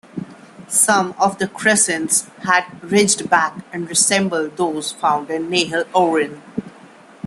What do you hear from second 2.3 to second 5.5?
had ridged backs and resembled those found at